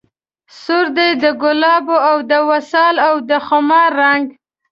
سور 0.61 0.85
دی 0.97 1.09
د 1.23 1.25
ګلاب 1.41 1.85
او 2.09 2.17
د 2.31 2.33
وصال 2.49 2.95
او 3.07 3.15
د 3.29 3.31
خمار 3.47 3.89
رنګ 4.01 4.25